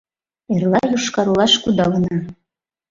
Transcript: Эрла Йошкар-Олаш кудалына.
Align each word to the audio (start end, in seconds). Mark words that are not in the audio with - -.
Эрла 0.53 0.81
Йошкар-Олаш 0.91 1.53
кудалына. 1.63 2.15